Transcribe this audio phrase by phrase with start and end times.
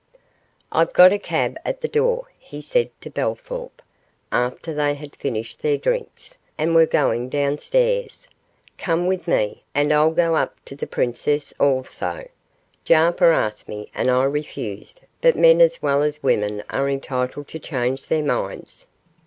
[0.71, 3.83] 'I've got a cab at the door,' he said to Bellthorp,
[4.31, 8.27] after they had finished their drinks, and were going downstairs;
[8.79, 12.27] 'come with me, and I'll go up to the Princess also;
[12.83, 17.59] Jarper asked me and I refused, but men as well as women are entitled to
[17.59, 18.87] change their minds.